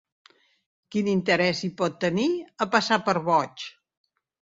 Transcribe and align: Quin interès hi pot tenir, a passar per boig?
Quin 0.95 1.09
interès 1.11 1.61
hi 1.67 1.69
pot 1.81 1.99
tenir, 2.05 2.25
a 2.65 2.67
passar 2.77 2.99
per 3.11 3.15
boig? 3.29 3.67